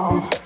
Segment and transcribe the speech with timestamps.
[0.00, 0.39] trouble.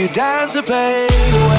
[0.00, 1.49] you down to pain.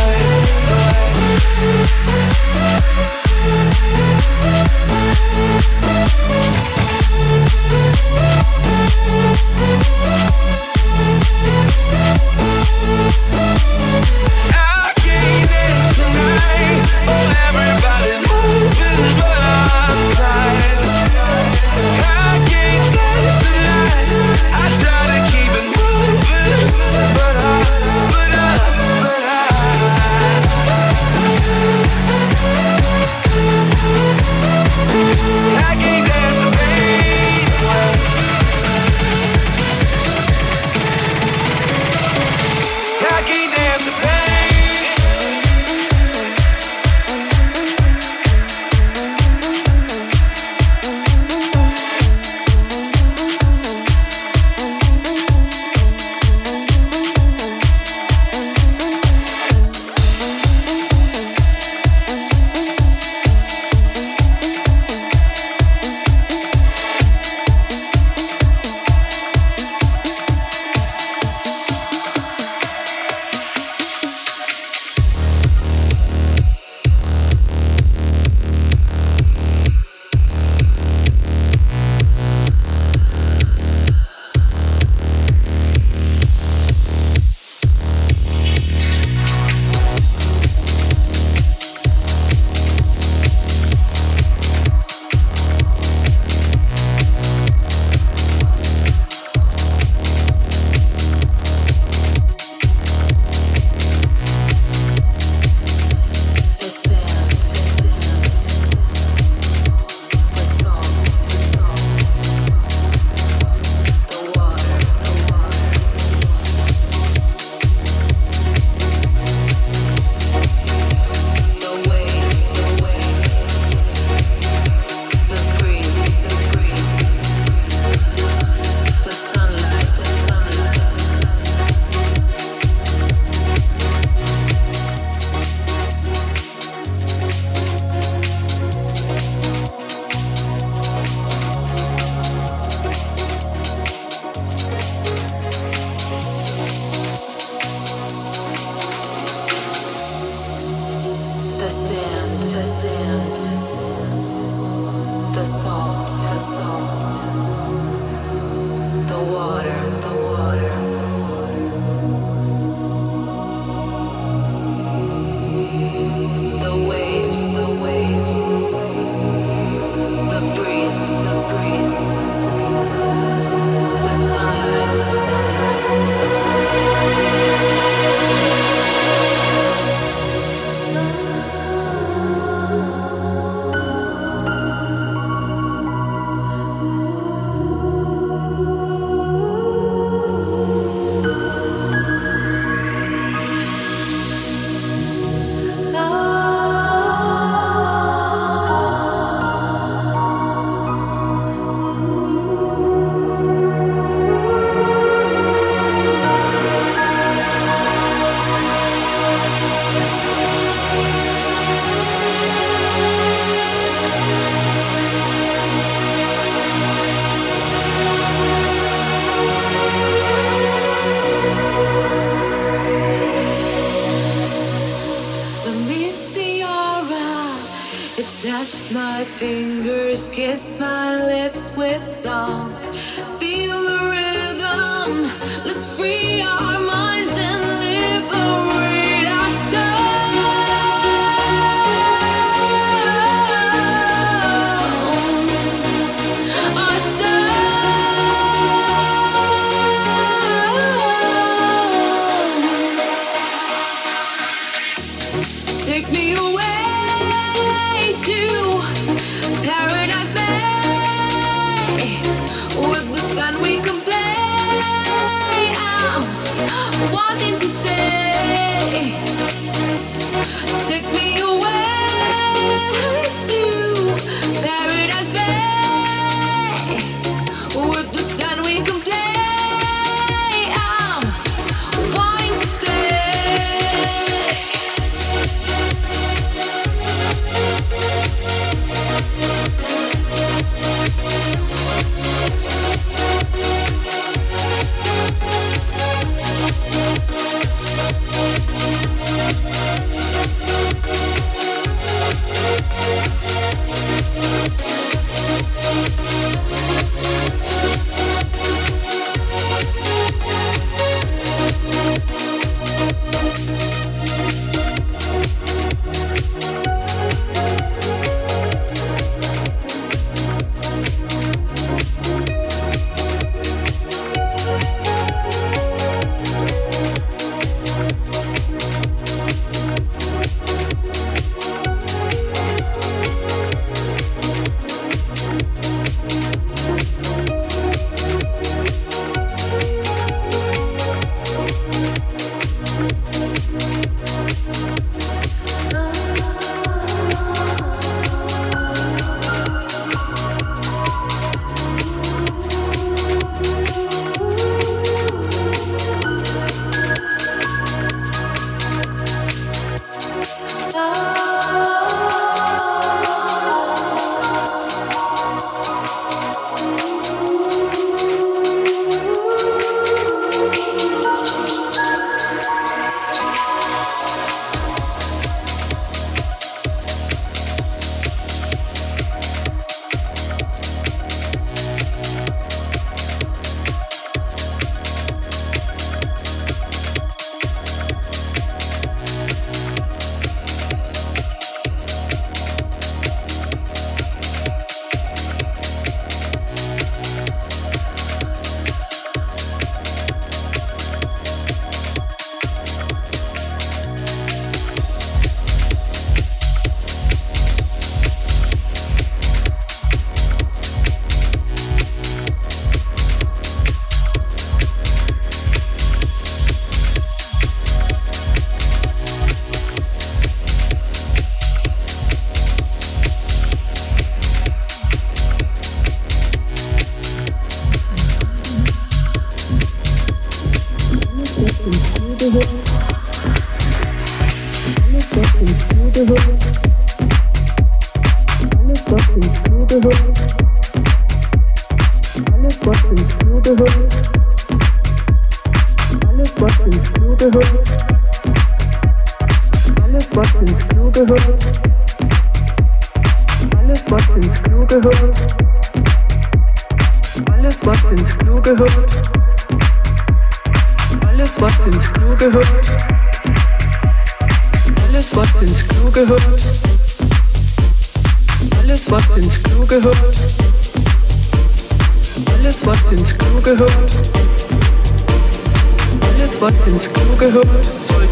[432.42, 432.81] to hit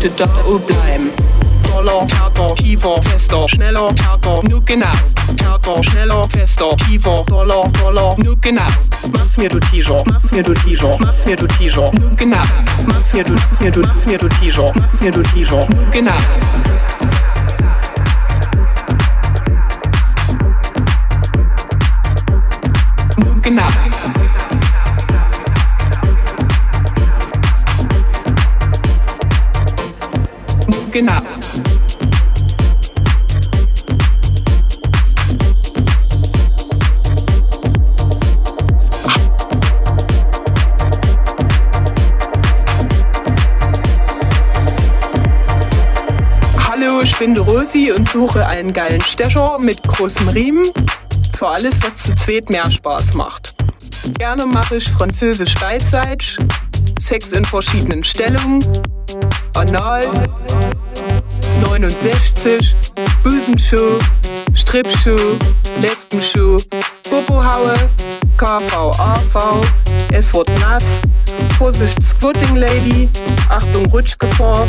[0.07, 0.25] da
[0.65, 1.11] bleiben.
[1.63, 4.87] Doller, härter, tiefer, fester, schneller, härter, nur genau.
[5.43, 8.67] Härter, schneller, fester, tiefer, doller, doller, nur genau.
[9.11, 12.37] Mach's mir du T-Shirt, mach's mir du T-Shirt, mach's mir du T-Shirt, nur genau.
[12.87, 15.67] Mach's mir du, mach's mir du, mach's mir du T-Shirt, mach's mir du T-Shirt.
[30.99, 31.21] Genau.
[46.69, 50.65] Hallo, ich bin Rosi und suche einen geilen Stecher mit großem Riemen
[51.37, 53.55] für alles, was zu zweit mehr Spaß macht.
[54.17, 56.37] Gerne mache ich Französisch Beidseits,
[56.99, 58.63] Sex in verschiedenen Stellungen,
[59.53, 60.09] Anal,
[61.61, 62.75] 69,
[63.23, 63.99] Büsenschuh,
[64.53, 65.37] Stripschuh,
[65.81, 66.61] Lesbenschuh,
[67.09, 67.73] Popohaue,
[68.37, 69.65] KVAV,
[70.11, 71.01] es wird nass,
[71.57, 73.09] Vorsicht Squatting Lady,
[73.49, 74.67] Achtung Rutschgefahr,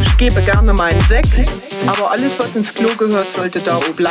[0.00, 1.48] ich gebe gerne meinen Sekt,
[1.86, 4.02] aber alles was ins Klo gehört sollte da oben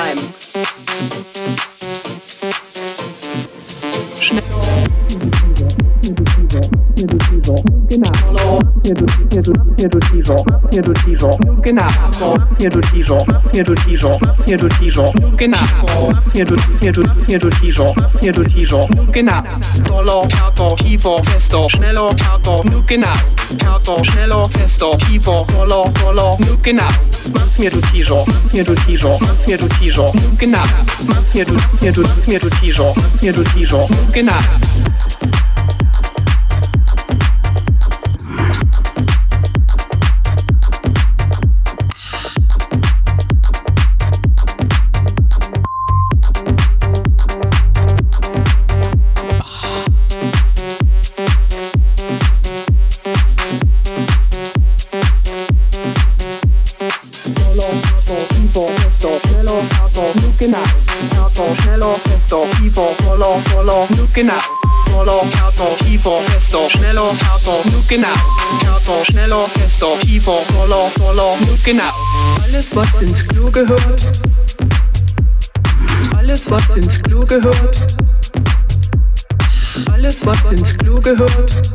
[7.49, 8.11] dijo, genau,
[8.83, 11.87] seducido, seducido, seducido, genau,
[12.57, 19.43] seducido, seducido, seducido, genau, seducido, seducido, seducido, genau,
[19.83, 23.13] dolo, harto, tiefo, festo, schnello, harto, nu genau,
[23.63, 26.89] harto, schnello, festo, tiefo, dolo, dolo, nu genau,
[27.47, 30.65] seducido, seducido, seducido, genau,
[31.21, 34.39] seducido, seducido, seducido, genau,
[62.79, 64.33] redutivo, redutivo, genau.
[64.33, 64.59] genau.
[64.89, 68.07] Schneller, härter, tiefer, fester, schneller, härter, nur genau.
[68.63, 70.89] Härter, schneller, fester, tiefer, voller,
[71.45, 71.83] nur genau.
[72.43, 74.19] Alles, was ins Klo gehört.
[76.17, 77.95] Alles, was ins Klo gehört.
[79.91, 81.69] Alles, was ins Klo gehört.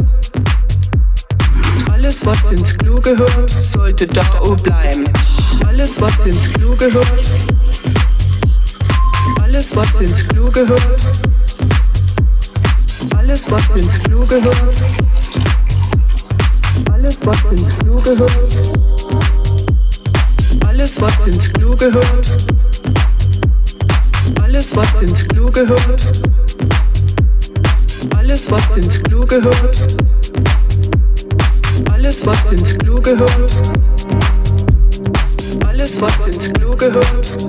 [1.93, 4.23] Alles, was ins Klo gehört, sollte da
[4.63, 5.05] bleiben.
[5.67, 7.25] Alles, was ins Klo gehört.
[9.55, 10.83] Alles, was ins Klo gehört.
[13.17, 14.57] Alles, was ins Klo gehört.
[16.91, 18.49] Alles, was ins Klo gehört.
[20.67, 22.27] Alles, was ins Klo gehört.
[24.43, 26.03] Alles, was ins Klo gehört.
[28.17, 29.79] Alles, was ins Klo gehört.
[31.93, 33.53] Alles, was ins Klo gehört.
[35.65, 37.45] Alles, was ins Klo gehört.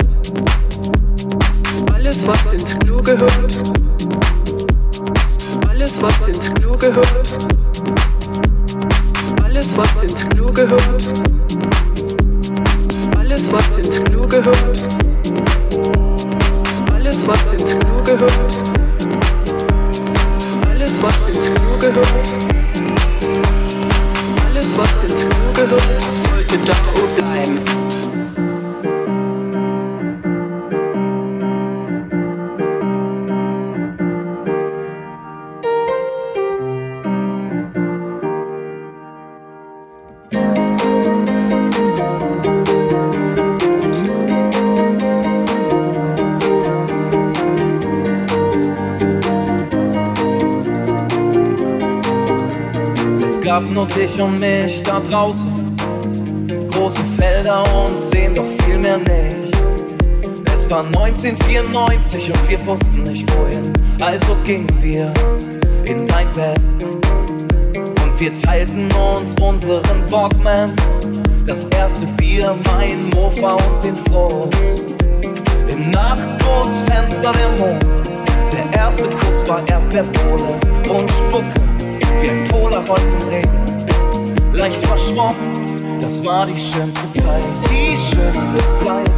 [2.06, 3.60] Alles, was ins Klo gehört.
[5.68, 7.08] Alles, was ins Klo gehört.
[9.43, 11.03] Alles, was ins Klo gehört.
[13.18, 14.86] Alles, was ins Klo gehört.
[16.93, 18.53] Alles, was ins Klo gehört.
[20.70, 22.08] Alles, was ins Klo gehört.
[24.45, 25.82] Alles, was ins Klo gehört,
[26.12, 26.76] sollte da
[27.16, 27.74] bleiben.
[53.86, 55.51] Nur dich und mich da draußen.
[56.71, 59.57] Große Felder und sehen doch viel mehr nicht.
[60.53, 63.73] Es war 1994 und wir wussten nicht wohin.
[63.99, 65.13] Also gingen wir
[65.86, 66.61] in dein Bett
[67.77, 70.73] und wir teilten uns unseren Walkman.
[71.45, 74.95] Das erste Bier, mein Mofa und den Frust.
[75.69, 77.86] Im Nachtbus, Fenster der Mond.
[78.51, 80.59] Der erste Kuss war Erdbeerpole
[80.89, 81.53] und Spucke
[82.21, 83.74] wie ein Polaroid im Regen.
[84.58, 89.12] Leicht verschwommen, das war die schönste Zeit, die schönste Zeit,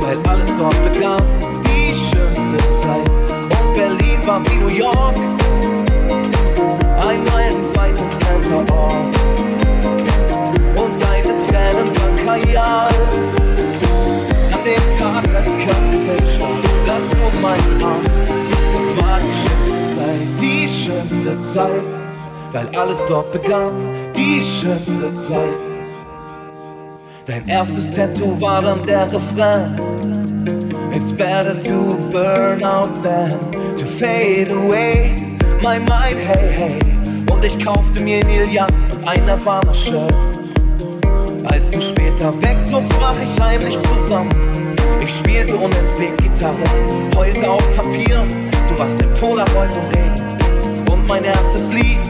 [0.00, 1.22] weil alles dort begann,
[1.66, 3.10] die schönste Zeit.
[3.10, 5.14] Und Berlin war wie New York,
[6.98, 9.06] ein meilenweit entfernter Ort.
[10.76, 12.94] Und deine Tränen waren Kajal.
[14.50, 16.48] An dem Tag, als Körperpicture,
[16.86, 18.00] lass du meinen Arm.
[18.76, 22.00] Das war die schönste Zeit, die schönste Zeit
[22.52, 23.72] weil alles dort begann,
[24.20, 25.54] die schönste Zeit.
[27.26, 29.78] Dein erstes Tattoo war dann der Refrain.
[30.92, 33.38] It's better to burn out than
[33.76, 35.12] to fade away.
[35.62, 36.78] My mind, hey, hey.
[37.30, 40.12] Und ich kaufte mir Neil Young und ein Nirvana-Shirt.
[41.44, 44.76] Als du später wegzogst, brach ich heimlich zusammen.
[45.00, 46.64] Ich spielte unentwegt Gitarre,
[47.16, 48.22] heulte auf Papier.
[48.68, 50.90] Du warst ein Polaroid im Regen.
[50.90, 52.09] Und mein erstes Lied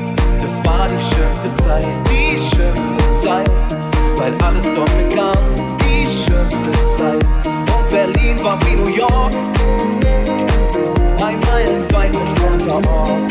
[0.51, 3.51] es war die schönste Zeit, die schönste Zeit,
[4.17, 5.39] weil alles dort begann,
[5.79, 7.25] die schönste Zeit.
[7.47, 9.33] Und Berlin war wie New York,
[11.25, 13.23] ein meilenweit entfernter Ort.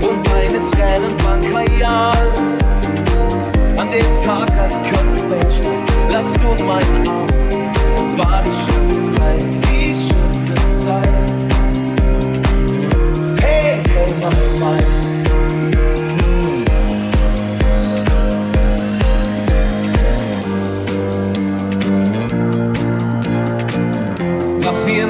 [0.00, 2.28] Und deine Tränen waren kajal.
[3.78, 5.18] An dem Tag, als Köln
[5.50, 7.26] stand, lagst du in meinen Arm.
[7.96, 11.08] Es war die schönste Zeit, die schönste Zeit.
[13.40, 14.97] Hey, hey, mein, mein.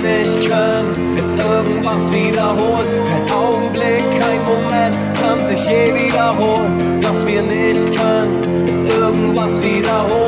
[0.09, 2.89] Nicht können, ist irgendwas wiederholen.
[3.05, 6.79] Kein Augenblick, kein Moment kann sich je wiederholen.
[7.03, 10.28] Was wir nicht können, ist irgendwas wiederholen.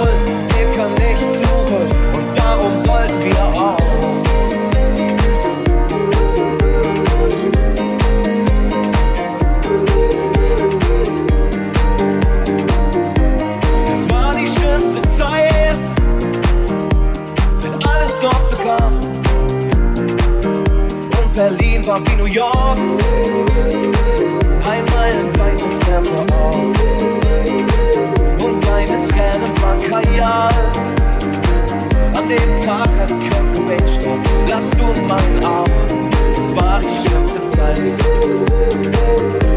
[34.95, 36.11] In meinen Armen.
[36.39, 37.95] Es war die schönste Zeit.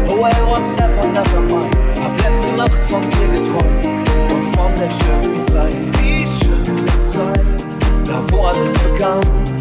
[0.08, 1.74] Oh well, whatever, never mind.
[2.02, 3.86] Hab letzte Nacht von dir geträumt
[4.32, 5.76] und von der schönsten Zeit.
[6.02, 7.44] Die schönste Zeit,
[8.06, 9.53] da wo alles begann.